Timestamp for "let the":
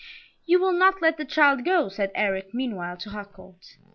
1.03-1.25